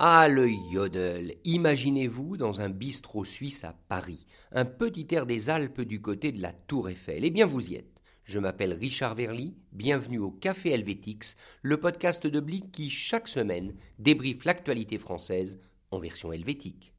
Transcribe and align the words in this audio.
Ah, 0.00 0.28
le 0.28 0.48
yodel 0.48 1.34
Imaginez-vous 1.42 2.36
dans 2.36 2.60
un 2.60 2.68
bistrot 2.68 3.24
suisse 3.24 3.64
à 3.64 3.74
Paris, 3.88 4.26
un 4.52 4.64
petit 4.64 5.08
air 5.10 5.26
des 5.26 5.50
Alpes 5.50 5.80
du 5.80 6.00
côté 6.00 6.30
de 6.30 6.40
la 6.40 6.52
Tour 6.52 6.88
Eiffel. 6.88 7.24
Eh 7.24 7.30
bien, 7.30 7.46
vous 7.46 7.72
y 7.72 7.74
êtes. 7.74 8.00
Je 8.22 8.38
m'appelle 8.38 8.74
Richard 8.74 9.16
Verly, 9.16 9.56
bienvenue 9.72 10.20
au 10.20 10.30
Café 10.30 10.70
Helvétix, 10.70 11.34
le 11.62 11.80
podcast 11.80 12.28
de 12.28 12.38
Blick 12.38 12.70
qui, 12.70 12.90
chaque 12.90 13.26
semaine, 13.26 13.74
débriefe 13.98 14.44
l'actualité 14.44 14.98
française 14.98 15.58
en 15.90 15.98
version 15.98 16.32
helvétique. 16.32 16.92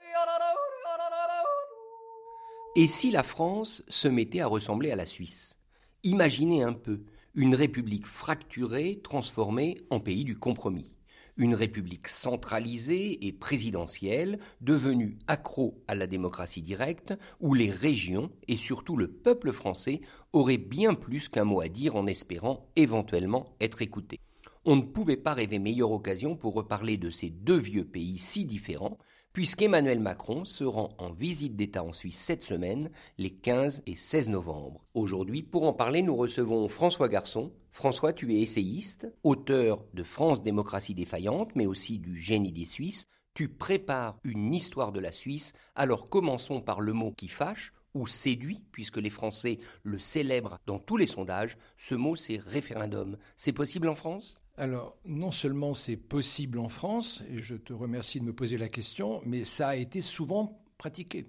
Et 2.75 2.87
si 2.87 3.11
la 3.11 3.23
France 3.23 3.81
se 3.87 4.09
mettait 4.09 4.41
à 4.41 4.47
ressembler 4.47 4.91
à 4.91 4.97
la 4.97 5.05
Suisse? 5.05 5.55
Imaginez 6.03 6.63
un 6.63 6.73
peu 6.73 7.05
une 7.33 7.55
république 7.55 8.05
fracturée 8.05 8.99
transformée 9.01 9.77
en 9.89 10.01
pays 10.01 10.25
du 10.25 10.37
compromis. 10.37 10.98
Une 11.39 11.55
république 11.55 12.09
centralisée 12.09 13.25
et 13.25 13.31
présidentielle, 13.31 14.39
devenue 14.59 15.17
accro 15.27 15.81
à 15.87 15.95
la 15.95 16.05
démocratie 16.05 16.61
directe, 16.61 17.13
où 17.39 17.53
les 17.53 17.71
régions 17.71 18.29
et 18.49 18.57
surtout 18.57 18.97
le 18.97 19.07
peuple 19.07 19.53
français 19.53 20.01
auraient 20.33 20.57
bien 20.57 20.95
plus 20.95 21.29
qu'un 21.29 21.45
mot 21.45 21.61
à 21.61 21.69
dire 21.69 21.95
en 21.95 22.07
espérant 22.07 22.67
éventuellement 22.75 23.55
être 23.61 23.81
écoutés. 23.81 24.19
On 24.65 24.75
ne 24.75 24.81
pouvait 24.81 25.15
pas 25.15 25.33
rêver 25.33 25.59
meilleure 25.59 25.93
occasion 25.93 26.35
pour 26.35 26.55
reparler 26.55 26.97
de 26.97 27.09
ces 27.09 27.29
deux 27.29 27.57
vieux 27.57 27.85
pays 27.85 28.17
si 28.17 28.43
différents, 28.43 28.97
puisqu'Emmanuel 29.39 30.01
Macron 30.01 30.43
se 30.43 30.65
rend 30.65 30.89
en 30.97 31.13
visite 31.13 31.55
d'État 31.55 31.81
en 31.81 31.93
Suisse 31.93 32.17
cette 32.17 32.43
semaine, 32.43 32.89
les 33.17 33.29
15 33.29 33.83
et 33.85 33.95
16 33.95 34.31
novembre. 34.31 34.83
Aujourd'hui, 34.95 35.43
pour 35.43 35.63
en 35.63 35.71
parler, 35.71 36.01
nous 36.01 36.17
recevons 36.17 36.67
François 36.67 37.07
Garçon. 37.07 37.53
François, 37.71 38.11
tu 38.11 38.35
es 38.35 38.41
essayiste, 38.41 39.07
auteur 39.23 39.85
de 39.93 40.03
France 40.03 40.43
démocratie 40.43 40.93
défaillante, 40.93 41.55
mais 41.55 41.67
aussi 41.67 41.99
du 41.99 42.17
génie 42.17 42.51
des 42.51 42.65
Suisses. 42.65 43.05
Tu 43.33 43.47
prépares 43.47 44.19
une 44.25 44.53
histoire 44.53 44.91
de 44.91 44.99
la 44.99 45.13
Suisse, 45.13 45.53
alors 45.73 46.09
commençons 46.09 46.59
par 46.59 46.81
le 46.81 46.91
mot 46.91 47.13
qui 47.13 47.29
fâche, 47.29 47.71
ou 47.93 48.07
séduit, 48.07 48.61
puisque 48.73 48.97
les 48.97 49.09
Français 49.09 49.59
le 49.83 49.99
célèbrent 49.99 50.59
dans 50.65 50.79
tous 50.79 50.97
les 50.97 51.07
sondages, 51.07 51.57
ce 51.77 51.95
mot 51.95 52.17
c'est 52.17 52.41
référendum. 52.45 53.17
C'est 53.37 53.53
possible 53.53 53.87
en 53.87 53.95
France? 53.95 54.41
Alors, 54.59 54.97
non 55.05 55.31
seulement 55.31 55.73
c'est 55.73 55.95
possible 55.95 56.59
en 56.59 56.67
France, 56.67 57.23
et 57.31 57.39
je 57.39 57.55
te 57.55 57.71
remercie 57.71 58.19
de 58.19 58.25
me 58.25 58.33
poser 58.33 58.57
la 58.57 58.67
question, 58.67 59.21
mais 59.25 59.45
ça 59.45 59.69
a 59.69 59.75
été 59.77 60.01
souvent 60.01 60.61
pratiqué. 60.77 61.27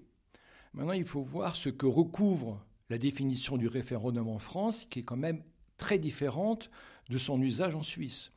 Maintenant, 0.74 0.94
il 0.94 1.04
faut 1.04 1.22
voir 1.22 1.54
ce 1.54 1.68
que 1.68 1.86
recouvre 1.86 2.60
la 2.90 2.98
définition 2.98 3.56
du 3.56 3.68
référendum 3.68 4.28
en 4.28 4.40
France, 4.40 4.84
qui 4.84 4.98
est 4.98 5.04
quand 5.04 5.16
même 5.16 5.44
très 5.76 5.98
différente 5.98 6.70
de 7.08 7.18
son 7.18 7.40
usage 7.40 7.76
en 7.76 7.84
Suisse. 7.84 8.32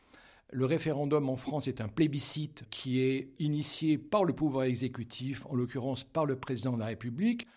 Le 0.52 0.66
référendum 0.66 1.28
en 1.28 1.38
France 1.38 1.68
est 1.68 1.82
un 1.82 1.88
plébiscite 1.88 2.66
qui 2.70 3.00
est 3.00 3.34
initié 3.40 3.98
par 3.98 4.26
le 4.26 4.34
pouvoir 4.34 4.66
exécutif, 4.66 5.44
en 5.48 5.56
l'occurrence 5.56 6.04
par 6.04 6.28
le 6.28 6.36
président 6.36 6.74
de 6.74 6.80
la 6.80 6.86
République, 6.86 7.48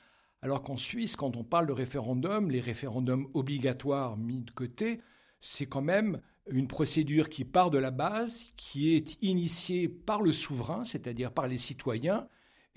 alors 0.41 0.63
qu'en 0.63 0.79
Suisse, 0.79 1.17
quand 1.17 1.37
on 1.37 1.45
parle 1.45 1.67
de 1.67 1.73
référendum, 1.73 2.51
les 2.51 2.61
référendums 2.61 3.29
obligatoires 3.35 4.17
mis 4.17 4.41
de 4.41 4.51
côté, 4.53 5.03
c'est 5.43 5.67
quand 5.67 5.83
même 5.83 6.23
une 6.51 6.69
procédure 6.69 7.29
qui 7.29 7.45
part 7.45 7.71
de 7.71 7.79
la 7.79 7.91
base, 7.91 8.51
qui 8.57 8.95
est 8.95 9.17
initiée 9.23 9.89
par 9.89 10.23
le 10.23 10.33
souverain, 10.33 10.85
c'est-à-dire 10.85 11.33
par 11.33 11.47
les 11.47 11.59
citoyens, 11.59 12.29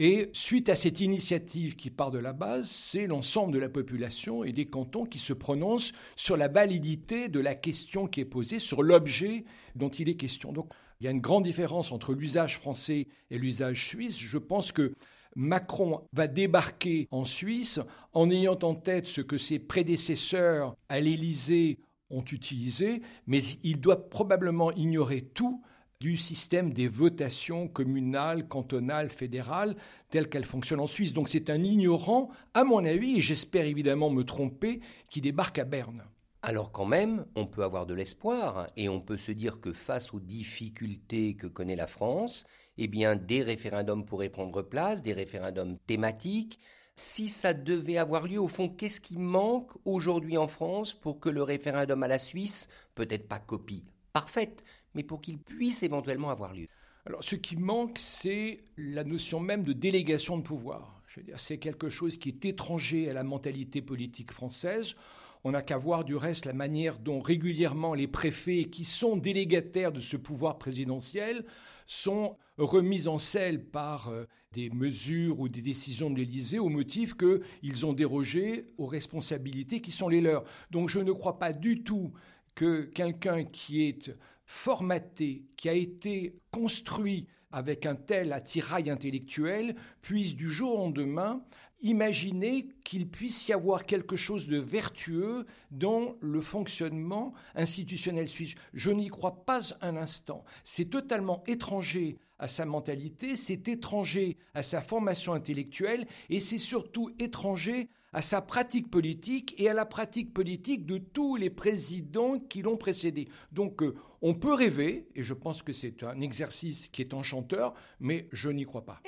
et 0.01 0.29
suite 0.31 0.69
à 0.69 0.75
cette 0.75 1.01
initiative 1.01 1.75
qui 1.75 1.89
part 1.89 2.09
de 2.09 2.19
la 2.19 2.31
base, 2.31 2.69
c'est 2.69 3.05
l'ensemble 3.05 3.51
de 3.51 3.59
la 3.59 3.67
population 3.67 4.45
et 4.45 4.53
des 4.53 4.65
cantons 4.65 5.05
qui 5.05 5.19
se 5.19 5.33
prononcent 5.33 5.91
sur 6.15 6.37
la 6.37 6.47
validité 6.47 7.27
de 7.27 7.41
la 7.41 7.53
question 7.53 8.07
qui 8.07 8.21
est 8.21 8.25
posée, 8.25 8.59
sur 8.59 8.81
l'objet 8.81 9.43
dont 9.75 9.89
il 9.89 10.07
est 10.07 10.15
question. 10.15 10.53
Donc 10.53 10.71
il 11.01 11.03
y 11.03 11.07
a 11.09 11.11
une 11.11 11.19
grande 11.19 11.43
différence 11.43 11.91
entre 11.91 12.13
l'usage 12.13 12.57
français 12.57 13.09
et 13.29 13.37
l'usage 13.37 13.87
suisse. 13.87 14.17
Je 14.17 14.37
pense 14.37 14.71
que 14.71 14.93
Macron 15.35 16.01
va 16.13 16.27
débarquer 16.27 17.09
en 17.11 17.25
Suisse 17.25 17.81
en 18.13 18.31
ayant 18.31 18.57
en 18.63 18.75
tête 18.75 19.07
ce 19.07 19.19
que 19.19 19.37
ses 19.37 19.59
prédécesseurs 19.59 20.75
à 20.87 21.01
l'Élysée 21.01 21.79
ont 22.09 22.23
utilisé, 22.23 23.01
mais 23.27 23.39
il 23.63 23.79
doit 23.79 24.09
probablement 24.09 24.71
ignorer 24.71 25.21
tout 25.21 25.61
du 25.99 26.15
système 26.15 26.71
des 26.71 26.87
votations 26.87 27.67
communales, 27.67 28.47
cantonales, 28.47 29.09
fédérales, 29.09 29.75
telles 30.09 30.29
qu'elles 30.29 30.45
fonctionnent 30.45 30.79
en 30.79 30.87
Suisse. 30.87 31.11
Donc 31.11 31.27
c'est 31.27 31.49
un 31.49 31.61
ignorant, 31.61 32.29
à 32.53 32.63
mon 32.63 32.85
avis, 32.85 33.17
et 33.17 33.21
j'espère 33.21 33.65
évidemment 33.65 34.09
me 34.09 34.23
tromper, 34.23 34.79
qui 35.09 35.19
débarque 35.19 35.59
à 35.59 35.65
Berne. 35.65 36.05
Alors 36.41 36.71
quand 36.71 36.85
même, 36.85 37.25
on 37.35 37.45
peut 37.45 37.65
avoir 37.65 37.85
de 37.85 37.93
l'espoir 37.93 38.67
et 38.77 38.87
on 38.87 39.01
peut 39.01 39.17
se 39.17 39.33
dire 39.33 39.59
que 39.59 39.73
face 39.73 40.13
aux 40.13 40.21
difficultés 40.21 41.35
que 41.35 41.47
connaît 41.47 41.75
la 41.75 41.87
France, 41.87 42.45
eh 42.77 42.87
bien 42.87 43.17
des 43.17 43.43
référendums 43.43 44.05
pourraient 44.05 44.29
prendre 44.29 44.61
place, 44.61 45.03
des 45.03 45.11
référendums 45.11 45.77
thématiques, 45.85 46.59
si 46.99 47.29
ça 47.29 47.53
devait 47.53 47.97
avoir 47.97 48.27
lieu, 48.27 48.39
au 48.39 48.47
fond, 48.47 48.67
qu'est-ce 48.67 48.99
qui 48.99 49.17
manque 49.17 49.71
aujourd'hui 49.85 50.37
en 50.37 50.47
France 50.47 50.93
pour 50.93 51.19
que 51.19 51.29
le 51.29 51.41
référendum 51.41 52.03
à 52.03 52.07
la 52.07 52.19
Suisse, 52.19 52.67
peut-être 52.93 53.27
pas 53.27 53.39
copie 53.39 53.85
parfaite, 54.11 54.63
mais 54.93 55.03
pour 55.03 55.21
qu'il 55.21 55.37
puisse 55.37 55.81
éventuellement 55.83 56.29
avoir 56.29 56.53
lieu? 56.53 56.67
Alors, 57.05 57.23
ce 57.23 57.35
qui 57.35 57.55
manque, 57.55 57.97
c'est 57.99 58.65
la 58.77 59.03
notion 59.03 59.39
même 59.39 59.63
de 59.63 59.73
délégation 59.73 60.37
de 60.37 60.43
pouvoir. 60.43 61.01
Je 61.07 61.21
veux 61.21 61.25
dire, 61.25 61.39
c'est 61.39 61.57
quelque 61.57 61.89
chose 61.89 62.17
qui 62.17 62.29
est 62.29 62.45
étranger 62.45 63.09
à 63.09 63.13
la 63.13 63.23
mentalité 63.23 63.81
politique 63.81 64.31
française. 64.31 64.95
On 65.43 65.51
n'a 65.51 65.61
qu'à 65.61 65.77
voir 65.77 66.03
du 66.03 66.15
reste 66.15 66.45
la 66.45 66.53
manière 66.53 66.99
dont 66.99 67.21
régulièrement 67.21 67.93
les 67.93 68.07
préfets, 68.07 68.65
qui 68.65 68.83
sont 68.83 69.15
délégataires 69.15 69.91
de 69.91 70.01
ce 70.01 70.17
pouvoir 70.17 70.57
présidentiel, 70.57 71.45
sont 71.87 72.37
remises 72.57 73.07
en 73.07 73.17
selle 73.17 73.63
par 73.63 74.09
euh, 74.09 74.25
des 74.51 74.69
mesures 74.69 75.39
ou 75.39 75.49
des 75.49 75.61
décisions 75.61 76.09
de 76.09 76.17
l'Élysée 76.17 76.59
au 76.59 76.69
motif 76.69 77.15
qu'ils 77.15 77.85
ont 77.85 77.93
dérogé 77.93 78.67
aux 78.77 78.85
responsabilités 78.85 79.81
qui 79.81 79.91
sont 79.91 80.09
les 80.09 80.21
leurs. 80.21 80.43
Donc 80.71 80.89
je 80.89 80.99
ne 80.99 81.11
crois 81.11 81.39
pas 81.39 81.53
du 81.53 81.83
tout 81.83 82.11
que 82.53 82.83
quelqu'un 82.83 83.43
qui 83.43 83.83
est 83.87 84.15
formaté, 84.45 85.45
qui 85.55 85.69
a 85.69 85.73
été 85.73 86.35
construit 86.51 87.27
avec 87.51 87.85
un 87.85 87.95
tel 87.95 88.33
attirail 88.33 88.89
intellectuel, 88.89 89.75
puisse 90.01 90.35
du 90.35 90.51
jour 90.51 90.75
au 90.75 90.77
lendemain 90.77 91.43
imaginer 91.81 92.67
qu'il 92.83 93.09
puisse 93.09 93.47
y 93.47 93.53
avoir 93.53 93.85
quelque 93.85 94.15
chose 94.15 94.47
de 94.47 94.57
vertueux 94.57 95.45
dans 95.71 96.15
le 96.19 96.41
fonctionnement 96.41 97.33
institutionnel 97.55 98.27
suisse. 98.27 98.55
Je 98.73 98.91
n'y 98.91 99.07
crois 99.07 99.45
pas 99.45 99.61
un 99.81 99.95
instant. 99.95 100.43
C'est 100.63 100.89
totalement 100.89 101.43
étranger 101.47 102.17
à 102.37 102.47
sa 102.47 102.65
mentalité, 102.65 103.35
c'est 103.35 103.67
étranger 103.67 104.37
à 104.53 104.63
sa 104.63 104.81
formation 104.81 105.33
intellectuelle 105.33 106.05
et 106.29 106.39
c'est 106.39 106.57
surtout 106.57 107.11
étranger 107.19 107.89
à 108.13 108.21
sa 108.21 108.41
pratique 108.41 108.89
politique 108.89 109.55
et 109.57 109.69
à 109.69 109.73
la 109.73 109.85
pratique 109.85 110.33
politique 110.33 110.85
de 110.85 110.97
tous 110.97 111.35
les 111.35 111.49
présidents 111.49 112.39
qui 112.39 112.61
l'ont 112.61 112.77
précédé. 112.77 113.27
Donc 113.51 113.83
euh, 113.83 113.95
on 114.21 114.33
peut 114.33 114.53
rêver, 114.53 115.07
et 115.15 115.23
je 115.23 115.33
pense 115.33 115.63
que 115.63 115.73
c'est 115.73 116.03
un 116.03 116.19
exercice 116.21 116.87
qui 116.89 117.01
est 117.01 117.13
enchanteur, 117.13 117.73
mais 117.99 118.27
je 118.31 118.49
n'y 118.49 118.65
crois 118.65 118.85
pas. 118.85 119.01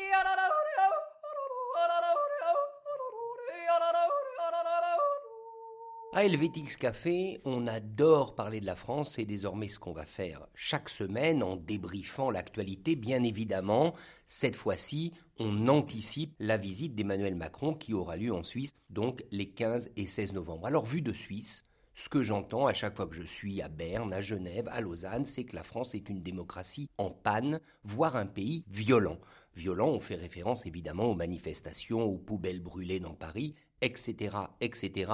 À 6.14 6.26
Helvétix 6.26 6.76
Café, 6.76 7.40
on 7.46 7.68
adore 7.68 8.36
parler 8.36 8.60
de 8.60 8.66
la 8.66 8.76
France, 8.76 9.14
c'est 9.14 9.24
désormais 9.24 9.70
ce 9.70 9.80
qu'on 9.80 9.94
va 9.94 10.06
faire 10.06 10.46
chaque 10.54 10.90
semaine 10.90 11.42
en 11.42 11.56
débriefant 11.56 12.30
l'actualité, 12.30 12.98
bien 12.98 13.24
évidemment. 13.24 13.94
Cette 14.28 14.58
fois-ci, 14.58 15.14
on 15.40 15.70
anticipe 15.70 16.36
la 16.38 16.58
visite 16.58 16.96
d'Emmanuel 16.96 17.36
Macron 17.36 17.74
qui 17.74 17.94
aura 17.94 18.18
lieu 18.18 18.34
en 18.34 18.44
Suisse, 18.44 18.72
donc 18.90 19.24
les 19.32 19.52
15 19.52 19.92
et 19.96 20.06
16 20.06 20.34
novembre. 20.34 20.68
Alors, 20.68 20.86
vu 20.86 21.02
de 21.02 21.14
Suisse, 21.14 21.66
ce 21.96 22.10
que 22.10 22.24
j'entends 22.24 22.68
à 22.68 22.74
chaque 22.74 22.96
fois 22.96 23.08
que 23.08 23.16
je 23.16 23.24
suis 23.24 23.62
à 23.62 23.70
Berne, 23.70 24.12
à 24.12 24.20
Genève, 24.20 24.68
à 24.70 24.82
Lausanne, 24.82 25.26
c'est 25.26 25.46
que 25.46 25.56
la 25.56 25.64
France 25.64 25.96
est 25.96 26.10
une 26.10 26.20
démocratie 26.20 26.90
en 26.98 27.10
panne, 27.10 27.62
voire 27.86 28.18
un 28.18 28.26
pays 28.26 28.66
violent. 28.70 29.20
Violent, 29.56 29.90
on 29.90 30.00
fait 30.02 30.16
référence 30.16 30.66
évidemment 30.66 31.06
aux 31.06 31.16
manifestations, 31.16 32.04
aux 32.04 32.18
poubelles 32.18 32.62
brûlées 32.62 33.00
dans 33.00 33.14
Paris, 33.14 33.56
etc., 33.82 34.36
etc. 34.62 35.12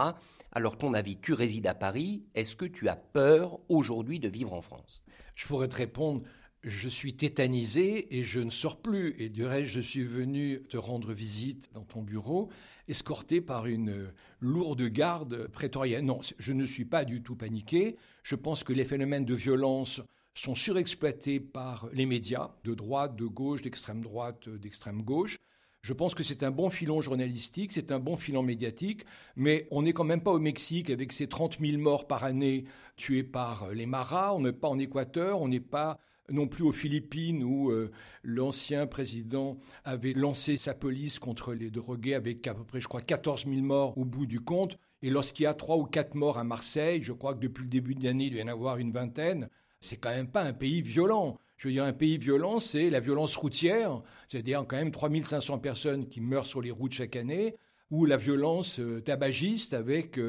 Alors 0.51 0.77
ton 0.77 0.94
avis, 0.94 1.17
tu 1.19 1.33
résides 1.33 1.67
à 1.67 1.75
Paris, 1.75 2.23
est-ce 2.33 2.55
que 2.55 2.65
tu 2.65 2.88
as 2.88 2.95
peur 2.95 3.59
aujourd'hui 3.69 4.19
de 4.19 4.29
vivre 4.29 4.53
en 4.53 4.61
France? 4.61 5.03
Je 5.35 5.45
pourrais 5.45 5.67
te 5.67 5.75
répondre, 5.75 6.23
je 6.63 6.89
suis 6.89 7.15
tétanisé 7.15 8.17
et 8.17 8.23
je 8.23 8.39
ne 8.39 8.49
sors 8.49 8.81
plus. 8.81 9.15
Et 9.19 9.29
du 9.29 9.45
reste, 9.45 9.71
je 9.71 9.81
suis 9.81 10.03
venu 10.03 10.63
te 10.69 10.77
rendre 10.77 11.13
visite 11.13 11.69
dans 11.73 11.83
ton 11.83 12.01
bureau, 12.01 12.49
escorté 12.88 13.41
par 13.41 13.67
une 13.67 14.11
lourde 14.39 14.81
garde 14.83 15.47
prétorienne. 15.47 16.07
Non, 16.07 16.21
je 16.38 16.53
ne 16.53 16.65
suis 16.65 16.85
pas 16.85 17.05
du 17.05 17.21
tout 17.21 17.35
paniqué. 17.35 17.97
Je 18.23 18.35
pense 18.35 18.63
que 18.63 18.73
les 18.73 18.85
phénomènes 18.85 19.25
de 19.25 19.35
violence 19.35 20.01
sont 20.33 20.55
surexploités 20.55 21.39
par 21.39 21.89
les 21.94 22.05
médias, 22.05 22.51
de 22.63 22.73
droite, 22.73 23.15
de 23.15 23.25
gauche, 23.25 23.61
d'extrême 23.61 24.01
droite, 24.01 24.49
d'extrême 24.49 25.01
gauche. 25.01 25.38
Je 25.87 25.93
pense 25.93 26.15
que 26.15 26.23
c'est 26.23 26.43
un 26.43 26.51
bon 26.51 26.69
filon 26.69 26.99
journalistique, 26.99 27.71
c'est 27.71 27.93
un 27.93 27.99
bon 27.99 28.17
filon 28.17 28.43
médiatique, 28.43 29.05
mais 29.37 29.69
on 29.71 29.83
n'est 29.83 29.93
quand 29.93 30.03
même 30.03 30.19
pas 30.19 30.33
au 30.33 30.39
Mexique 30.39 30.89
avec 30.89 31.13
ses 31.13 31.27
30 31.27 31.59
000 31.61 31.81
morts 31.81 32.07
par 32.07 32.25
année 32.25 32.65
tués 32.97 33.23
par 33.23 33.69
les 33.71 33.85
maras, 33.85 34.33
on 34.33 34.41
n'est 34.41 34.51
pas 34.51 34.67
en 34.67 34.77
Équateur, 34.79 35.39
on 35.39 35.47
n'est 35.47 35.61
pas 35.61 35.97
non 36.29 36.49
plus 36.49 36.65
aux 36.65 36.73
Philippines 36.73 37.41
où 37.41 37.71
euh, 37.71 37.89
l'ancien 38.21 38.85
président 38.85 39.59
avait 39.85 40.11
lancé 40.11 40.57
sa 40.57 40.73
police 40.73 41.19
contre 41.19 41.53
les 41.53 41.71
drogués 41.71 42.15
avec 42.15 42.45
à 42.47 42.53
peu 42.53 42.65
près, 42.65 42.81
je 42.81 42.89
crois, 42.89 42.99
14 42.99 43.45
000 43.45 43.61
morts 43.61 43.97
au 43.97 44.03
bout 44.03 44.25
du 44.25 44.41
compte. 44.41 44.77
Et 45.01 45.09
lorsqu'il 45.09 45.43
y 45.43 45.47
a 45.47 45.53
trois 45.53 45.77
ou 45.77 45.85
quatre 45.85 46.15
morts 46.15 46.37
à 46.37 46.43
Marseille, 46.43 47.01
je 47.01 47.13
crois 47.13 47.33
que 47.33 47.39
depuis 47.39 47.63
le 47.63 47.69
début 47.69 47.95
de 47.95 48.03
l'année, 48.03 48.25
il 48.25 48.31
doit 48.31 48.41
y 48.41 48.43
en 48.43 48.49
avoir 48.49 48.75
une 48.75 48.91
vingtaine, 48.91 49.47
c'est 49.79 49.95
quand 49.95 50.09
même 50.09 50.27
pas 50.27 50.43
un 50.43 50.51
pays 50.51 50.81
violent. 50.81 51.37
Je 51.57 51.68
veux 51.68 51.74
dire, 51.74 51.86
un 51.86 51.94
pays 51.94 52.19
violent, 52.19 52.59
c'est 52.59 52.89
la 52.89 53.00
violence 53.00 53.36
routière, 53.36 54.01
c'est-à-dire 54.27 54.63
quand 54.68 54.77
même 54.77 54.92
3500 54.92 55.57
personnes 55.57 56.07
qui 56.07 56.21
meurent 56.21 56.45
sur 56.45 56.62
les 56.62 56.69
routes 56.69 56.94
chaque 56.94 57.15
année, 57.15 57.56
ou 57.89 58.06
la 58.06 58.18
violence 58.18 58.80
euh, 58.80 59.01
tabagiste 59.01 59.74
avec 59.74 60.19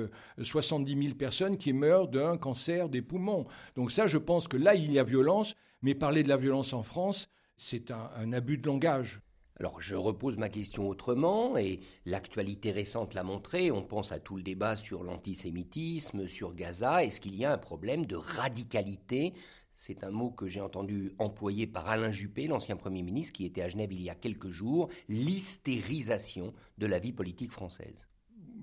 70 0.40 0.92
euh, 0.92 1.02
000 1.02 1.14
personnes 1.16 1.56
qui 1.58 1.72
meurent 1.72 2.08
d'un 2.08 2.36
cancer 2.38 2.88
des 2.88 3.02
poumons. 3.02 3.46
Donc 3.74 3.92
ça, 3.92 4.06
je 4.06 4.18
pense 4.18 4.48
que 4.48 4.56
là, 4.56 4.74
il 4.74 4.90
y 4.92 4.98
a 4.98 5.04
violence, 5.04 5.54
mais 5.82 5.94
parler 5.94 6.22
de 6.22 6.28
la 6.28 6.36
violence 6.36 6.72
en 6.72 6.82
France, 6.82 7.28
c'est 7.56 7.90
un, 7.90 8.32
abus 8.32 8.58
de 8.58 8.66
langage. 8.66 9.20
Alors 9.58 9.80
je 9.80 9.96
repose 9.96 10.36
ma 10.36 10.48
question 10.48 10.88
autrement, 10.88 11.58
et 11.58 11.80
l'actualité 12.06 12.70
récente 12.70 13.12
l'a 13.14 13.24
montré, 13.24 13.72
on 13.72 13.82
pense 13.82 14.12
à 14.12 14.20
tout 14.20 14.36
le 14.36 14.42
débat 14.44 14.76
sur 14.76 15.02
l'antisémitisme, 15.02 16.28
sur 16.28 16.54
Gaza, 16.54 17.04
est-ce 17.04 17.20
qu'il 17.20 17.34
y 17.34 17.44
a 17.44 17.52
un 17.52 17.58
problème 17.58 18.06
de 18.06 18.14
radicalité 18.14 19.34
c'est 19.80 20.02
un 20.02 20.10
mot 20.10 20.32
que 20.32 20.48
j'ai 20.48 20.60
entendu 20.60 21.12
employé 21.18 21.68
par 21.68 21.88
Alain 21.88 22.10
Juppé, 22.10 22.48
l'ancien 22.48 22.74
Premier 22.74 23.00
ministre, 23.02 23.32
qui 23.32 23.46
était 23.46 23.62
à 23.62 23.68
Genève 23.68 23.92
il 23.92 24.02
y 24.02 24.10
a 24.10 24.16
quelques 24.16 24.48
jours, 24.48 24.88
l'hystérisation 25.08 26.52
de 26.78 26.86
la 26.86 26.98
vie 26.98 27.12
politique 27.12 27.52
française. 27.52 28.08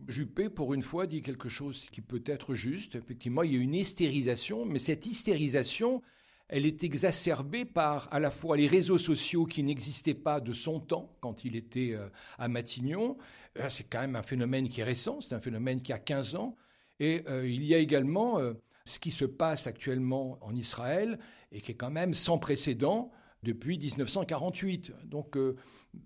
Juppé, 0.10 0.50
pour 0.50 0.74
une 0.74 0.84
fois, 0.84 1.08
dit 1.08 1.22
quelque 1.22 1.48
chose 1.48 1.90
qui 1.90 2.02
peut 2.02 2.24
être 2.26 2.54
juste. 2.54 2.96
Effectivement, 2.96 3.44
il 3.44 3.54
y 3.54 3.58
a 3.58 3.62
une 3.62 3.76
hystérisation, 3.76 4.66
mais 4.66 4.78
cette 4.78 5.06
hystérisation, 5.06 6.02
elle 6.50 6.66
est 6.66 6.84
exacerbée 6.84 7.64
par 7.64 8.14
à 8.14 8.20
la 8.20 8.30
fois 8.30 8.58
les 8.58 8.68
réseaux 8.68 8.98
sociaux 8.98 9.46
qui 9.46 9.64
n'existaient 9.64 10.16
pas 10.16 10.42
de 10.42 10.52
son 10.52 10.82
temps 10.82 11.16
quand 11.22 11.46
il 11.46 11.56
était 11.56 11.94
euh, 11.94 12.10
à 12.38 12.50
Matignon. 12.50 13.18
Euh, 13.58 13.70
c'est 13.70 13.86
quand 13.86 14.02
même 14.02 14.18
un 14.18 14.22
phénomène 14.22 14.68
qui 14.68 14.82
est 14.82 14.84
récent, 14.84 15.22
c'est 15.22 15.34
un 15.34 15.40
phénomène 15.40 15.82
qui 15.82 15.94
a 15.94 15.98
15 15.98 16.36
ans. 16.36 16.58
Et 17.00 17.24
euh, 17.30 17.48
il 17.48 17.64
y 17.64 17.74
a 17.74 17.78
également 17.78 18.38
ce 18.86 19.00
qui 19.00 19.12
se 19.12 19.26
passe 19.26 19.68
actuellement 19.68 20.38
en 20.42 20.56
Israël 20.56 21.20
et 21.52 21.62
qui 21.62 21.72
est 21.72 21.76
quand 21.76 21.90
même 21.90 22.14
sans 22.14 22.38
précédent 22.38 23.12
depuis 23.44 23.78
1948. 23.78 24.94
Donc 25.06 25.38
euh, 25.38 25.56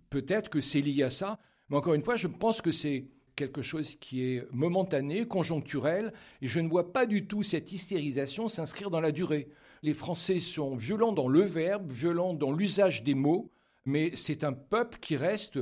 peut-être 0.09 0.49
que 0.49 0.61
c'est 0.61 0.81
lié 0.81 1.03
à 1.03 1.09
ça, 1.09 1.39
mais 1.69 1.77
encore 1.77 1.93
une 1.93 2.01
fois, 2.01 2.15
je 2.15 2.27
pense 2.27 2.61
que 2.61 2.71
c'est 2.71 3.07
quelque 3.35 3.61
chose 3.61 3.95
qui 3.95 4.23
est 4.23 4.45
momentané, 4.51 5.25
conjoncturel, 5.25 6.13
et 6.41 6.47
je 6.47 6.59
ne 6.59 6.67
vois 6.67 6.91
pas 6.91 7.05
du 7.05 7.25
tout 7.25 7.43
cette 7.43 7.71
hystérisation 7.71 8.49
s'inscrire 8.49 8.89
dans 8.89 8.99
la 8.99 9.13
durée. 9.13 9.49
Les 9.81 9.93
Français 9.93 10.39
sont 10.39 10.75
violents 10.75 11.13
dans 11.13 11.29
le 11.29 11.41
verbe, 11.41 11.89
violents 11.89 12.33
dans 12.33 12.51
l'usage 12.51 13.03
des 13.03 13.13
mots, 13.13 13.49
mais 13.85 14.11
c'est 14.15 14.43
un 14.43 14.51
peuple 14.51 14.99
qui 14.99 15.15
reste 15.15 15.59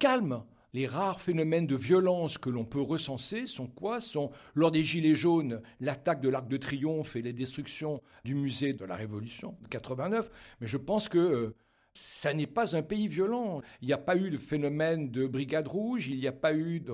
calme, 0.00 0.42
les 0.74 0.88
rares 0.88 1.20
phénomènes 1.20 1.68
de 1.68 1.76
violence 1.76 2.36
que 2.36 2.50
l'on 2.50 2.64
peut 2.64 2.80
recenser 2.80 3.46
sont 3.46 3.68
quoi? 3.68 4.00
Sont 4.00 4.32
lors 4.54 4.72
des 4.72 4.82
Gilets 4.82 5.14
jaunes, 5.14 5.62
l'attaque 5.80 6.20
de 6.20 6.28
l'Arc 6.28 6.48
de 6.48 6.56
Triomphe 6.56 7.14
et 7.14 7.22
les 7.22 7.32
destructions 7.32 8.02
du 8.24 8.34
musée 8.34 8.72
de 8.72 8.84
la 8.84 8.96
Révolution 8.96 9.56
de 9.62 9.68
89. 9.68 10.28
Mais 10.60 10.66
je 10.66 10.76
pense 10.76 11.08
que 11.08 11.18
euh, 11.18 11.54
ça 11.94 12.34
n'est 12.34 12.48
pas 12.48 12.76
un 12.76 12.82
pays 12.82 13.06
violent. 13.06 13.62
Il 13.82 13.86
n'y 13.86 13.92
a 13.92 13.98
pas 13.98 14.16
eu 14.16 14.30
de 14.30 14.36
phénomène 14.36 15.12
de 15.12 15.28
brigade 15.28 15.68
rouge, 15.68 16.08
il 16.08 16.18
n'y 16.18 16.26
a 16.26 16.32
pas 16.32 16.52
eu 16.52 16.80
de 16.80 16.92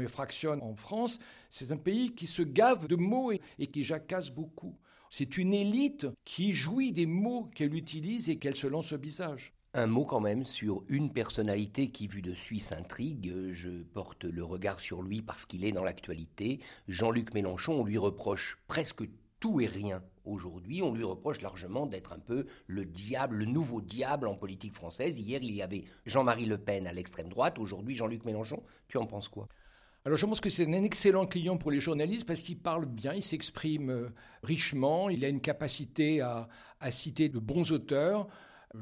et 0.00 0.08
fraction 0.08 0.62
en 0.62 0.76
France. 0.76 1.18
C'est 1.50 1.72
un 1.72 1.76
pays 1.76 2.14
qui 2.14 2.28
se 2.28 2.42
gave 2.42 2.86
de 2.86 2.94
mots 2.94 3.32
et, 3.32 3.40
et 3.58 3.66
qui 3.66 3.82
jacasse 3.82 4.30
beaucoup. 4.30 4.78
C'est 5.10 5.36
une 5.36 5.52
élite 5.52 6.06
qui 6.24 6.52
jouit 6.52 6.92
des 6.92 7.06
mots 7.06 7.50
qu'elle 7.56 7.74
utilise 7.74 8.30
et 8.30 8.36
qu'elle 8.36 8.56
se 8.56 8.68
lance 8.68 8.92
au 8.92 8.98
visage. 8.98 9.55
Un 9.78 9.88
mot 9.88 10.06
quand 10.06 10.20
même 10.20 10.46
sur 10.46 10.82
une 10.88 11.12
personnalité 11.12 11.90
qui, 11.90 12.06
vue 12.06 12.22
de 12.22 12.34
Suisse, 12.34 12.72
intrigue. 12.72 13.30
Je 13.50 13.82
porte 13.82 14.24
le 14.24 14.42
regard 14.42 14.80
sur 14.80 15.02
lui 15.02 15.20
parce 15.20 15.44
qu'il 15.44 15.66
est 15.66 15.72
dans 15.72 15.84
l'actualité. 15.84 16.60
Jean-Luc 16.88 17.34
Mélenchon, 17.34 17.80
on 17.80 17.84
lui 17.84 17.98
reproche 17.98 18.56
presque 18.68 19.02
tout 19.38 19.60
et 19.60 19.66
rien 19.66 20.02
aujourd'hui. 20.24 20.80
On 20.80 20.94
lui 20.94 21.04
reproche 21.04 21.42
largement 21.42 21.84
d'être 21.84 22.14
un 22.14 22.18
peu 22.18 22.46
le 22.66 22.86
diable, 22.86 23.36
le 23.36 23.44
nouveau 23.44 23.82
diable 23.82 24.28
en 24.28 24.34
politique 24.34 24.74
française. 24.74 25.20
Hier, 25.20 25.40
il 25.42 25.52
y 25.52 25.60
avait 25.60 25.84
Jean-Marie 26.06 26.46
Le 26.46 26.56
Pen 26.56 26.86
à 26.86 26.92
l'extrême 26.94 27.28
droite. 27.28 27.58
Aujourd'hui, 27.58 27.94
Jean-Luc 27.94 28.24
Mélenchon. 28.24 28.62
Tu 28.88 28.96
en 28.96 29.04
penses 29.04 29.28
quoi? 29.28 29.46
Alors 30.06 30.16
je 30.16 30.24
pense 30.24 30.40
que 30.40 30.48
c'est 30.48 30.66
un 30.66 30.84
excellent 30.84 31.26
client 31.26 31.58
pour 31.58 31.70
les 31.70 31.80
journalistes 31.80 32.26
parce 32.26 32.40
qu'il 32.40 32.56
parle 32.56 32.86
bien, 32.86 33.12
il 33.12 33.24
s'exprime 33.24 33.90
euh, 33.90 34.08
richement, 34.44 35.10
il 35.10 35.24
a 35.24 35.28
une 35.28 35.40
capacité 35.40 36.20
à, 36.20 36.48
à 36.78 36.92
citer 36.92 37.28
de 37.28 37.40
bons 37.40 37.72
auteurs. 37.72 38.28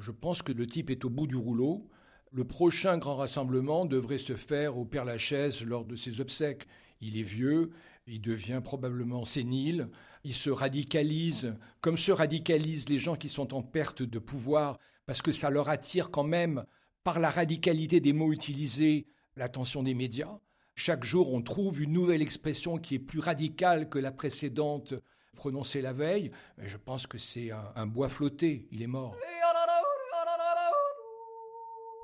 Je 0.01 0.11
pense 0.11 0.43
que 0.43 0.53
le 0.53 0.67
type 0.67 0.91
est 0.91 1.05
au 1.05 1.11
bout 1.11 1.27
du 1.27 1.37
rouleau. 1.37 1.89
Le 2.33 2.45
prochain 2.45 2.99
grand 2.99 3.17
rassemblement 3.17 3.85
devrait 3.85 4.19
se 4.19 4.37
faire 4.37 4.77
au 4.77 4.85
Père 4.85 5.05
Lachaise 5.05 5.65
lors 5.65 5.85
de 5.85 5.97
ses 5.97 6.21
obsèques. 6.21 6.67
Il 7.01 7.19
est 7.19 7.23
vieux, 7.23 7.71
il 8.07 8.21
devient 8.21 8.61
probablement 8.63 9.25
sénile, 9.25 9.89
il 10.25 10.35
se 10.35 10.51
radicalise, 10.51 11.55
comme 11.81 11.97
se 11.97 12.13
radicalisent 12.13 12.89
les 12.89 12.99
gens 12.99 13.17
qui 13.17 13.29
sont 13.29 13.55
en 13.55 13.63
perte 13.63 14.03
de 14.03 14.19
pouvoir, 14.19 14.79
parce 15.07 15.23
que 15.23 15.33
ça 15.33 15.51
leur 15.51 15.69
attire 15.69 16.11
quand 16.11 16.25
même, 16.25 16.65
par 17.05 17.21
la 17.21 17.31
radicalité 17.31 18.01
des 18.01 18.13
mots 18.13 18.33
utilisés, 18.33 19.07
l'attention 19.37 19.83
des 19.83 19.95
médias. 19.95 20.39
Chaque 20.75 21.05
jour, 21.05 21.33
on 21.33 21.43
trouve 21.43 21.83
une 21.83 21.93
nouvelle 21.93 22.23
expression 22.23 22.79
qui 22.79 22.97
est 22.97 23.01
plus 23.01 23.21
radicale 23.21 23.89
que 23.89 23.99
la 23.99 24.11
précédente 24.11 24.95
prononcée 25.35 25.83
la 25.83 25.93
veille. 25.93 26.31
Mais 26.59 26.67
je 26.67 26.79
pense 26.79 27.07
que 27.07 27.19
c'est 27.19 27.51
un, 27.51 27.73
un 27.77 27.87
bois 27.87 28.09
flotté, 28.09 28.67
il 28.73 28.83
est 28.83 28.89
mort. 28.89 29.15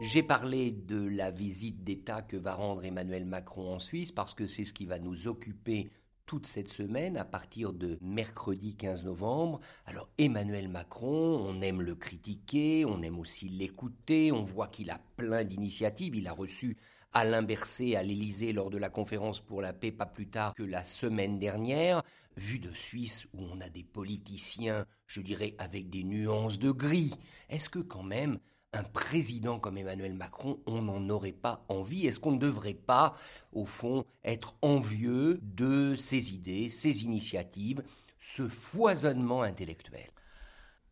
J'ai 0.01 0.23
parlé 0.23 0.71
de 0.71 0.99
la 0.99 1.31
visite 1.31 1.85
d'État 1.85 2.23
que 2.23 2.39
va 2.39 2.55
rendre 2.55 2.87
Emmanuel 2.87 3.27
Macron 3.27 3.75
en 3.75 3.79
Suisse 3.79 4.13
parce 4.13 4.33
que 4.33 4.47
c'est 4.47 4.65
ce 4.65 4.73
qui 4.73 4.87
va 4.87 4.99
nous 4.99 5.29
occuper 5.29 5.91
toute 6.25 6.47
cette 6.47 6.69
semaine 6.69 7.19
à 7.19 7.27
partir 7.27 7.75
de 7.75 7.99
mercredi 8.01 8.77
15 8.77 9.05
novembre. 9.05 9.61
Alors 9.85 10.09
Emmanuel 10.17 10.69
Macron, 10.69 11.45
on 11.47 11.61
aime 11.61 11.83
le 11.83 11.95
critiquer, 11.95 12.87
on 12.87 13.03
aime 13.03 13.19
aussi 13.19 13.51
l'écouter, 13.51 14.33
on 14.33 14.43
voit 14.43 14.69
qu'il 14.69 14.91
a 14.91 14.99
plein 15.19 15.45
d'initiatives, 15.45 16.17
il 16.17 16.29
a 16.29 16.33
reçu 16.33 16.79
Alain 17.13 17.43
Berset 17.43 17.95
à 17.95 18.03
l'Élysée 18.03 18.55
lors 18.55 18.71
de 18.71 18.79
la 18.79 18.89
conférence 18.89 19.41
pour 19.41 19.61
la 19.61 19.75
paix 19.75 19.93
pas 19.93 20.07
plus 20.07 20.29
tard 20.29 20.55
que 20.55 20.63
la 20.63 20.83
semaine 20.83 21.39
dernière, 21.39 22.03
vu 22.39 22.59
de 22.59 22.73
Suisse 22.73 23.27
où 23.35 23.43
on 23.53 23.61
a 23.61 23.69
des 23.69 23.85
politiciens, 23.85 24.87
je 25.07 25.21
dirais 25.21 25.55
avec 25.59 25.91
des 25.91 26.05
nuances 26.05 26.59
de 26.59 26.71
gris. 26.71 27.13
Est-ce 27.51 27.69
que 27.69 27.81
quand 27.81 28.03
même 28.03 28.39
un 28.73 28.85
président 28.85 29.59
comme 29.59 29.79
Emmanuel 29.79 30.15
Macron, 30.15 30.61
on 30.67 30.83
n'en 30.83 31.09
aurait 31.11 31.33
pas 31.33 31.65
envie 31.69 32.07
Est-ce 32.07 32.21
qu'on 32.21 32.33
ne 32.33 32.39
devrait 32.39 32.75
pas, 32.75 33.15
au 33.53 33.65
fond, 33.65 34.05
être 34.25 34.57
envieux 34.63 35.41
de 35.43 35.95
ses 35.97 36.33
idées, 36.35 36.71
ses 36.71 37.05
initiatives, 37.05 37.83
ce 38.21 38.49
foisonnement 38.49 39.43
intellectuel? 39.43 40.11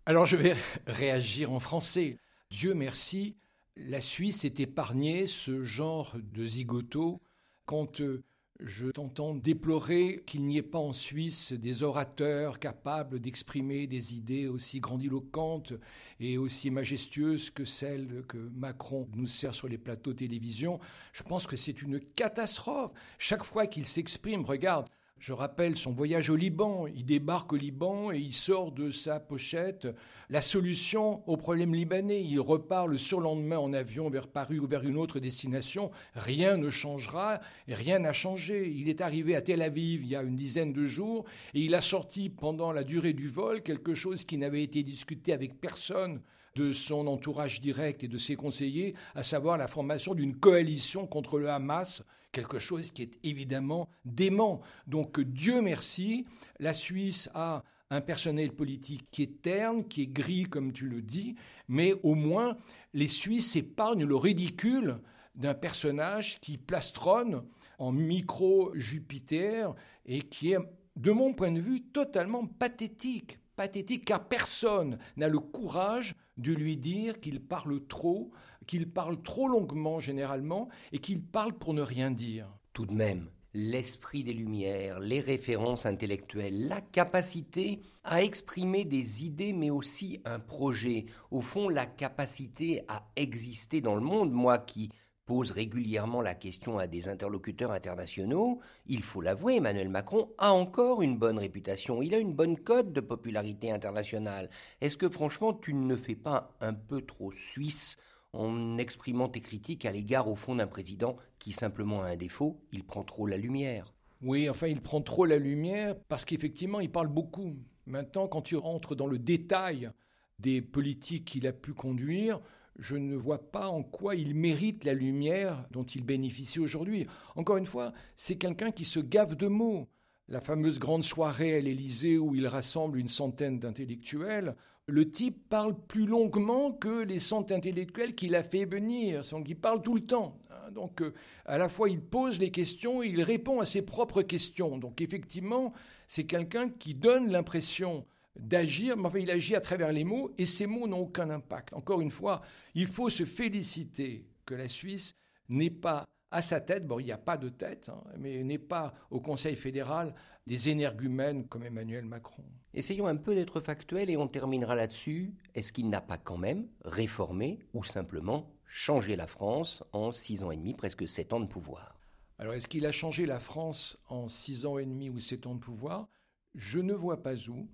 Alors 0.07 0.27
je 0.27 0.37
vais 0.37 0.57
réagir 0.87 1.53
en 1.53 1.61
français. 1.61 2.19
Dieu 2.51 2.75
merci, 2.75 3.37
la 3.77 4.01
Suisse 4.01 4.45
est 4.45 4.59
épargnée 4.59 5.27
ce 5.27 5.65
genre 5.65 6.17
de 6.17 6.47
zigoto 6.47 7.21
quand 7.67 8.01
euh, 8.01 8.25
je 8.61 8.89
t'entends 8.89 9.35
déplorer 9.35 10.23
qu'il 10.27 10.43
n'y 10.43 10.59
ait 10.59 10.63
pas 10.63 10.79
en 10.79 10.93
Suisse 10.93 11.53
des 11.53 11.85
orateurs 11.85 12.59
capables 12.59 13.21
d'exprimer 13.21 13.87
des 13.87 14.17
idées 14.17 14.49
aussi 14.49 14.81
grandiloquentes 14.81 15.75
et 16.19 16.39
aussi 16.39 16.71
majestueuses 16.71 17.51
que 17.51 17.65
celles 17.65 18.25
que 18.27 18.37
Macron 18.37 19.09
nous 19.15 19.29
sert 19.29 19.55
sur 19.55 19.69
les 19.69 19.79
plateaux 19.79 20.13
télévision. 20.13 20.81
Je 21.13 21.23
pense 21.23 21.47
que 21.47 21.57
c'est 21.57 21.83
une 21.83 22.01
catastrophe. 22.01 22.91
Chaque 23.19 23.45
fois 23.45 23.69
qu'il 23.69 23.87
s'exprime, 23.87 24.45
regarde, 24.45 24.89
je 25.19 25.33
rappelle 25.33 25.77
son 25.77 25.93
voyage 25.93 26.31
au 26.31 26.37
Liban. 26.37 26.87
Il 26.87 27.05
débarque 27.05 27.53
au 27.53 27.57
Liban 27.57 28.13
et 28.13 28.19
il 28.19 28.33
sort 28.33 28.73
de 28.73 28.91
sa 28.91 29.19
pochette 29.19 29.89
la 30.31 30.41
solution 30.41 31.29
au 31.29 31.37
problème 31.37 31.75
libanais. 31.75 32.23
Il 32.23 32.41
repart 32.41 32.87
le 32.87 32.99
surlendemain 32.99 33.59
en 33.59 33.73
avion 33.73 34.11
vers 34.11 34.29
Paris 34.29 34.59
ou 34.59 34.67
vers 34.67 34.85
une 34.85 34.97
autre 34.97 35.19
destination. 35.19 35.91
Rien 36.15 36.57
ne 36.57 36.71
changera 36.71 37.41
rien 37.69 38.01
n'a 38.01 38.13
changé. 38.13 38.69
Il 38.69 38.89
est 38.89 39.01
arrivé 39.01 39.35
à 39.35 39.43
Tel 39.43 39.63
Aviv 39.63 40.03
il 40.03 40.09
y 40.09 40.17
a 40.17 40.23
une 40.23 40.37
dizaine 40.37 40.73
de 40.73 40.85
jours 40.85 41.25
et 41.55 41.61
il 41.61 41.75
a 41.75 41.81
sorti 41.81 42.29
pendant 42.29 42.73
la 42.73 42.85
durée 42.85 43.13
du 43.13 43.29
vol 43.29 43.63
quelque 43.63 43.95
chose 43.95 44.25
qui 44.25 44.37
n'avait 44.37 44.63
été 44.63 44.83
discuté 44.83 45.33
avec 45.33 45.61
personne 45.61 46.21
de 46.55 46.73
son 46.73 47.07
entourage 47.07 47.61
direct 47.61 48.03
et 48.03 48.09
de 48.09 48.19
ses 48.19 48.35
conseillers, 48.35 48.95
à 49.15 49.23
savoir 49.23 49.57
la 49.59 49.69
formation 49.69 50.15
d'une 50.15 50.35
coalition 50.35 51.07
contre 51.07 51.39
le 51.39 51.49
Hamas 51.49 52.03
quelque 52.33 52.59
chose 52.59 52.91
qui 52.91 53.03
est 53.03 53.19
évidemment 53.23 53.89
dément. 54.05 54.61
Donc 54.87 55.21
Dieu 55.21 55.63
merci, 55.63 56.27
la 56.59 56.73
Suisse 56.73 57.31
a 57.35 57.65
un 57.91 58.01
personnel 58.01 58.53
politique 58.53 59.07
qui 59.11 59.23
est 59.23 59.43
terne, 59.43 59.87
qui 59.87 60.03
est 60.03 60.07
gris 60.07 60.45
comme 60.45 60.73
tu 60.73 60.89
le 60.89 61.01
dis, 61.01 61.37
mais 61.69 61.95
au 62.03 62.15
moins 62.15 62.57
les 62.93 63.09
Suisses 63.09 63.57
épargnent 63.57 64.05
le 64.05 64.17
ridicule 64.17 65.01
d'un 65.35 65.55
personnage 65.55 66.41
qui 66.41 66.59
plastronne 66.59 67.45
en 67.79 67.93
micro-Jupiter 67.93 69.75
et 70.05 70.23
qui 70.23 70.53
est, 70.53 70.59
de 70.97 71.13
mon 71.13 71.33
point 71.33 71.53
de 71.53 71.61
vue, 71.61 71.83
totalement 71.83 72.45
pathétique. 72.47 73.39
pathétique 73.55 74.05
car 74.05 74.27
personne 74.29 74.99
n'a 75.17 75.29
le 75.29 75.39
courage 75.39 76.15
de 76.37 76.53
lui 76.53 76.77
dire 76.77 77.21
qu'il 77.21 77.41
parle 77.41 77.87
trop, 77.87 78.31
qu'il 78.69 78.89
parle 78.89 79.21
trop 79.23 79.49
longuement 79.49 79.99
généralement 79.99 80.69
et 80.93 81.01
qu'il 81.01 81.21
parle 81.21 81.55
pour 81.55 81.75
ne 81.75 81.83
rien 81.83 82.13
dire. 82.13 82.47
Tout 82.73 82.87
de 82.87 82.95
même, 82.95 83.29
l'esprit 83.55 84.23
des 84.23 84.35
Lumières, 84.35 85.01
les 85.01 85.21
références 85.21 85.87
intellectuelles, 85.87 86.69
la 86.69 86.81
capacité 86.81 87.81
à 88.05 88.23
exprimer 88.23 88.85
des 88.85 89.25
idées 89.25 89.53
mais 89.53 89.71
aussi 89.71 90.21
un 90.25 90.39
projet, 90.39 91.07
au 91.33 91.41
fond 91.41 91.69
la 91.69 91.87
capacité 91.87 92.85
à 92.87 93.09
exister 93.17 93.81
dans 93.81 93.97
le 93.97 94.03
monde, 94.03 94.31
moi 94.31 94.59
qui 94.59 94.91
pose 95.25 95.51
régulièrement 95.51 96.23
la 96.23 96.35
question 96.35 96.79
à 96.79 96.87
des 96.87 97.09
interlocuteurs 97.09 97.73
internationaux, 97.73 98.61
il 98.87 99.03
faut 99.03 99.21
l'avouer, 99.21 99.57
Emmanuel 99.57 99.91
Macron 99.91 100.31
a 100.39 100.55
encore 100.55 101.03
une 101.03 101.19
bonne 101.19 101.39
réputation, 101.39 102.01
il 102.01 102.15
a 102.15 102.19
une 102.19 102.33
bonne 102.33 102.57
cote 102.57 102.93
de 102.93 103.03
popularité 103.03 103.71
internationale. 103.71 104.49
Est-ce 104.81 104.97
que 104.97 105.11
franchement 105.11 105.53
tu 105.53 105.75
ne 105.75 105.97
fais 105.97 106.15
pas 106.15 106.57
un 106.61 106.73
peu 106.73 107.03
trop 107.03 107.31
suisse 107.33 107.99
en 108.33 108.79
exprimant 108.79 109.29
tes 109.29 109.41
critiques 109.41 109.85
à 109.85 109.93
l'égard 109.93 110.29
au 110.29 110.37
fond 110.37 110.57
d'un 110.57 110.67
président 110.67 111.17
qui 111.39 111.53
simplement 111.53 112.03
a 112.03 112.09
un 112.09 112.17
défaut, 112.17 112.61
il 112.73 112.85
prend 112.85 113.05
trop 113.05 113.27
la 113.27 113.37
lumière 113.37 113.95
Oui, 114.23 114.49
enfin 114.49 114.67
il 114.67 114.81
prend 114.81 115.01
trop 115.01 115.25
la 115.25 115.39
lumière 115.39 115.97
parce 116.09 116.25
qu'effectivement 116.25 116.81
il 116.81 116.91
parle 116.91 117.09
beaucoup. 117.09 117.57
Maintenant, 117.87 118.29
quand 118.29 118.43
tu 118.43 118.57
rentres 118.57 118.95
dans 118.95 119.07
le 119.07 119.19
détail 119.19 119.91
des 120.39 120.61
politiques 120.61 121.25
qu'il 121.25 121.47
a 121.47 121.53
pu 121.53 121.73
conduire, 121.73 122.41
je 122.79 122.97
ne 122.97 123.17
vois 123.17 123.51
pas 123.51 123.69
en 123.69 123.83
quoi 123.83 124.15
il 124.15 124.35
mérite 124.35 124.85
la 124.85 124.93
lumière 124.93 125.67
dont 125.71 125.85
il 125.85 126.05
bénéficie 126.05 126.61
aujourd'hui. 126.61 127.07
Encore 127.35 127.57
une 127.57 127.67
fois, 127.67 127.93
c'est 128.17 128.37
quelqu'un 128.37 128.71
qui 128.71 128.85
se 128.85 129.01
gave 129.01 129.35
de 129.35 129.49
mots. 129.49 129.89
La 130.29 130.41
fameuse 130.41 130.79
grande 130.79 131.05
soirée 131.05 131.57
à 131.57 131.61
l'Élysée 131.61 132.19
où 132.19 132.35
il 132.35 132.47
rassemble 132.47 132.99
une 132.99 133.09
centaine 133.09 133.59
d'intellectuels, 133.59 134.55
le 134.87 135.11
type 135.11 135.49
parle 135.49 135.75
plus 135.87 136.07
longuement 136.07 136.73
que 136.73 137.03
les 137.03 137.19
cent 137.19 137.51
intellectuels 137.51 138.15
qu'il 138.15 138.35
a 138.35 138.43
fait 138.43 138.65
venir. 138.65 139.23
Donc 139.31 139.49
il 139.49 139.57
parle 139.57 139.83
tout 139.83 139.95
le 139.95 140.03
temps. 140.03 140.39
Hein. 140.51 140.71
Donc 140.73 141.01
euh, 141.01 141.15
à 141.47 141.57
la 141.59 141.69
fois 141.69 141.89
il 141.89 142.01
pose 142.01 142.39
les 142.41 142.51
questions, 142.51 143.03
il 143.03 143.23
répond 143.23 143.61
à 143.61 143.65
ses 143.65 143.83
propres 143.83 144.23
questions. 144.23 144.79
Donc 144.79 145.01
effectivement, 145.01 145.73
c'est 146.07 146.25
quelqu'un 146.25 146.69
qui 146.69 146.95
donne 146.95 147.31
l'impression 147.31 148.07
d'agir, 148.39 148.97
mais 148.97 149.07
enfin, 149.07 149.19
il 149.19 149.31
agit 149.31 149.55
à 149.55 149.61
travers 149.61 149.93
les 149.93 150.05
mots 150.05 150.31
et 150.39 150.47
ces 150.47 150.67
mots 150.67 150.87
n'ont 150.87 151.01
aucun 151.01 151.31
impact. 151.31 151.73
Encore 151.75 152.01
une 152.01 152.11
fois, 152.11 152.43
il 152.75 152.87
faut 152.87 153.09
se 153.09 153.25
féliciter 153.25 154.27
que 154.47 154.55
la 154.55 154.69
Suisse 154.69 155.15
n'ait 155.49 155.71
pas 155.71 156.07
à 156.31 156.43
sa 156.43 156.61
tête, 156.61 156.87
bon, 156.87 156.99
il 156.99 157.05
n'y 157.05 157.13
a 157.13 157.19
pas 157.19 157.37
de 157.37 157.49
tête, 157.49 157.89
hein, 157.89 158.03
mais 158.19 158.43
n'est 158.45 158.59
pas 158.59 158.95
au 159.11 159.21
Conseil 159.21 159.57
fédéral 159.57 160.15
des 160.47 160.69
énergumènes 160.69 161.47
comme 161.47 161.65
Emmanuel 161.65 162.05
Macron. 162.05 162.45
Essayons 162.75 163.07
un 163.07 163.17
peu 163.17 163.35
d'être 163.35 163.61
factuels 163.61 164.11
et 164.11 164.17
on 164.17 164.29
terminera 164.29 164.75
là-dessus. 164.75 165.35
Est-ce 165.55 165.73
qu'il 165.73 165.89
n'a 165.89 166.01
pas 166.01 166.19
quand 166.19 166.37
même 166.37 166.69
réformé 166.85 167.61
ou 167.75 167.85
simplement 167.85 168.51
changé 168.65 169.17
la 169.17 169.27
France 169.27 169.83
en 169.93 170.13
six 170.13 170.45
ans 170.45 170.51
et 170.51 170.57
demi, 170.57 170.75
presque 170.75 171.09
sept 171.09 171.33
ans 171.33 171.41
de 171.41 171.47
pouvoir? 171.47 171.99
Alors, 172.39 172.55
est-ce 172.55 172.69
qu'il 172.69 172.87
a 172.87 172.93
changé 172.93 173.27
la 173.27 173.41
France 173.41 173.99
en 174.09 174.29
six 174.29 174.65
ans 174.65 174.79
et 174.79 174.87
demi 174.87 175.11
ou 175.11 175.19
sept 175.19 175.47
ans 175.47 175.55
de 175.55 175.61
pouvoir? 175.61 176.09
Je 176.55 176.79
ne 176.79 176.95
vois 176.95 177.23
pas 177.23 177.37
où. 177.49 177.69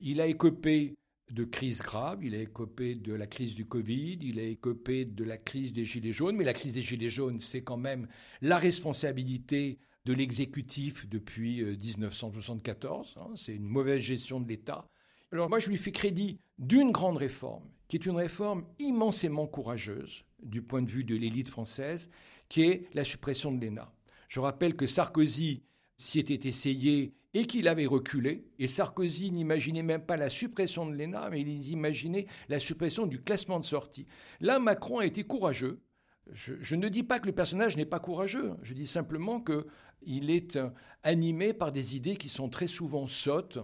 Il 0.00 0.20
a 0.20 0.26
écopé 0.26 0.94
de 1.30 1.44
crises 1.44 1.82
graves, 1.82 2.24
il 2.24 2.34
a 2.34 2.40
écopé 2.40 2.94
de 2.94 3.14
la 3.14 3.26
crise 3.26 3.54
du 3.54 3.66
Covid, 3.66 4.18
il 4.20 4.38
a 4.38 4.42
écopé 4.42 5.04
de 5.04 5.24
la 5.24 5.38
crise 5.38 5.72
des 5.72 5.84
Gilets 5.84 6.12
jaunes, 6.12 6.36
mais 6.36 6.44
la 6.44 6.52
crise 6.52 6.74
des 6.74 6.82
Gilets 6.82 7.08
jaunes, 7.08 7.40
c'est 7.40 7.62
quand 7.62 7.76
même 7.76 8.08
la 8.42 8.58
responsabilité 8.58 9.78
de 10.04 10.12
l'exécutif 10.12 11.08
depuis 11.08 11.64
1974, 11.64 13.14
euh, 13.16 13.20
hein, 13.20 13.30
c'est 13.36 13.54
une 13.54 13.64
mauvaise 13.64 14.02
gestion 14.02 14.38
de 14.40 14.48
l'État. 14.48 14.86
Alors 15.32 15.48
moi, 15.48 15.58
je 15.58 15.70
lui 15.70 15.78
fais 15.78 15.92
crédit 15.92 16.38
d'une 16.58 16.92
grande 16.92 17.16
réforme, 17.16 17.64
qui 17.88 17.96
est 17.96 18.06
une 18.06 18.16
réforme 18.16 18.64
immensément 18.78 19.46
courageuse 19.46 20.24
du 20.42 20.62
point 20.62 20.82
de 20.82 20.90
vue 20.90 21.04
de 21.04 21.16
l'élite 21.16 21.48
française, 21.48 22.10
qui 22.48 22.62
est 22.62 22.88
la 22.92 23.04
suppression 23.04 23.50
de 23.50 23.64
l'ENA. 23.64 23.90
Je 24.28 24.40
rappelle 24.40 24.76
que 24.76 24.86
Sarkozy 24.86 25.62
s'y 25.96 26.18
était 26.18 26.48
essayé 26.48 27.14
et 27.34 27.46
qu'il 27.46 27.68
avait 27.68 27.86
reculé. 27.86 28.46
Et 28.58 28.68
Sarkozy 28.68 29.30
n'imaginait 29.32 29.82
même 29.82 30.04
pas 30.04 30.16
la 30.16 30.30
suppression 30.30 30.86
de 30.86 30.94
l'ENA, 30.94 31.28
mais 31.30 31.40
il 31.40 31.68
imaginait 31.70 32.26
la 32.48 32.60
suppression 32.60 33.06
du 33.06 33.20
classement 33.20 33.58
de 33.58 33.64
sortie. 33.64 34.06
Là, 34.40 34.60
Macron 34.60 34.98
a 34.98 35.06
été 35.06 35.24
courageux. 35.24 35.80
Je, 36.32 36.76
ne 36.76 36.88
dis 36.88 37.02
pas 37.02 37.18
que 37.18 37.26
le 37.26 37.34
personnage 37.34 37.76
n'est 37.76 37.84
pas 37.84 38.00
courageux, 38.00 38.54
je 38.62 38.72
dis 38.72 38.86
simplement 38.86 39.42
qu'il 39.42 40.30
est 40.30 40.56
euh, 40.56 40.70
animé 41.02 41.52
par 41.52 41.70
des 41.70 41.96
idées 41.96 42.16
qui 42.16 42.30
sont 42.30 42.48
très 42.48 42.66
souvent 42.66 43.06
sottes, 43.06 43.58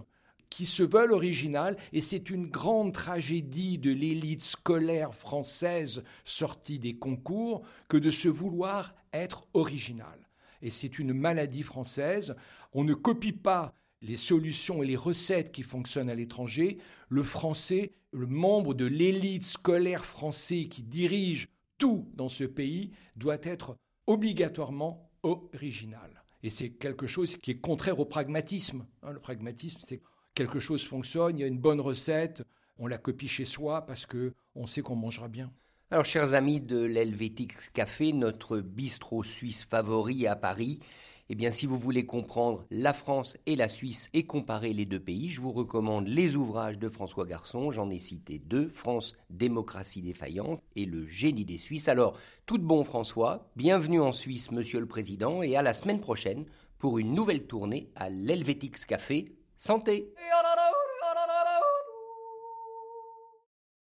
qui 0.51 0.67
se 0.67 0.83
veulent 0.83 1.13
originales, 1.13 1.75
et 1.91 2.01
c'est 2.01 2.29
une 2.29 2.45
grande 2.45 2.93
tragédie 2.93 3.79
de 3.79 3.91
l'élite 3.91 4.43
scolaire 4.43 5.15
française 5.15 6.03
sortie 6.23 6.77
des 6.77 6.97
concours 6.97 7.63
que 7.87 7.97
de 7.97 8.11
se 8.11 8.27
vouloir 8.27 8.93
être 9.11 9.47
originale 9.55 10.19
et 10.61 10.69
c'est 10.69 10.99
une 10.99 11.13
maladie 11.13 11.63
française. 11.63 12.35
On 12.73 12.83
ne 12.83 12.93
copie 12.93 13.33
pas 13.33 13.73
les 14.01 14.17
solutions 14.17 14.81
et 14.81 14.87
les 14.87 14.95
recettes 14.95 15.51
qui 15.51 15.63
fonctionnent 15.63 16.09
à 16.09 16.15
l'étranger. 16.15 16.77
Le 17.09 17.23
français, 17.23 17.93
le 18.11 18.27
membre 18.27 18.73
de 18.73 18.85
l'élite 18.85 19.43
scolaire 19.43 20.05
français 20.05 20.67
qui 20.69 20.83
dirige 20.83 21.49
tout 21.77 22.09
dans 22.15 22.29
ce 22.29 22.43
pays, 22.43 22.91
doit 23.15 23.39
être 23.43 23.77
obligatoirement 24.07 25.11
original. 25.23 26.23
Et 26.43 26.49
c'est 26.49 26.71
quelque 26.71 27.07
chose 27.07 27.37
qui 27.37 27.51
est 27.51 27.59
contraire 27.59 27.99
au 27.99 28.05
pragmatisme. 28.05 28.85
Hein, 29.03 29.11
le 29.11 29.19
pragmatisme, 29.19 29.79
c'est 29.83 30.01
quelque 30.33 30.59
chose 30.59 30.83
fonctionne, 30.83 31.37
il 31.37 31.41
y 31.41 31.43
a 31.43 31.47
une 31.47 31.59
bonne 31.59 31.81
recette, 31.81 32.43
on 32.77 32.87
la 32.87 32.97
copie 32.97 33.27
chez 33.27 33.45
soi 33.45 33.85
parce 33.85 34.05
que 34.05 34.33
on 34.55 34.65
sait 34.65 34.81
qu'on 34.81 34.95
mangera 34.95 35.27
bien. 35.27 35.51
Alors, 35.93 36.05
chers 36.05 36.35
amis 36.35 36.61
de 36.61 36.81
l'Helvétix 36.81 37.69
Café, 37.69 38.13
notre 38.13 38.59
bistrot 38.59 39.25
suisse 39.25 39.65
favori 39.65 40.25
à 40.25 40.37
Paris, 40.37 40.79
eh 41.27 41.35
bien, 41.35 41.51
si 41.51 41.65
vous 41.65 41.77
voulez 41.77 42.05
comprendre 42.05 42.63
la 42.71 42.93
France 42.93 43.35
et 43.45 43.57
la 43.57 43.67
Suisse 43.67 44.09
et 44.13 44.25
comparer 44.25 44.71
les 44.71 44.85
deux 44.85 45.01
pays, 45.01 45.29
je 45.29 45.41
vous 45.41 45.51
recommande 45.51 46.07
les 46.07 46.37
ouvrages 46.37 46.79
de 46.79 46.87
François 46.87 47.25
Garçon. 47.25 47.71
J'en 47.71 47.89
ai 47.89 47.99
cité 47.99 48.39
deux, 48.39 48.69
France, 48.69 49.11
démocratie 49.29 50.01
défaillante 50.01 50.61
et 50.77 50.85
le 50.85 51.05
génie 51.07 51.43
des 51.43 51.57
Suisses. 51.57 51.89
Alors, 51.89 52.17
tout 52.45 52.57
de 52.57 52.63
bon 52.63 52.85
François, 52.85 53.51
bienvenue 53.57 53.99
en 53.99 54.13
Suisse, 54.13 54.49
monsieur 54.51 54.79
le 54.79 54.87
Président, 54.87 55.43
et 55.43 55.57
à 55.57 55.61
la 55.61 55.73
semaine 55.73 55.99
prochaine 55.99 56.45
pour 56.79 56.99
une 56.99 57.13
nouvelle 57.13 57.47
tournée 57.47 57.89
à 57.95 58.09
l'Helvétix 58.09 58.85
Café. 58.85 59.35
Santé! 59.57 60.13